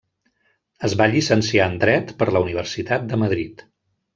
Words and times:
Es 0.87 0.95
va 1.01 1.07
llicenciar 1.11 1.67
en 1.73 1.77
Dret 1.85 2.15
per 2.23 2.29
la 2.37 2.43
Universitat 2.49 3.07
de 3.13 3.21
Madrid. 3.27 3.67